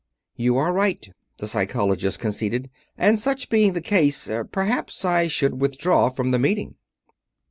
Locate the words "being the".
3.49-3.81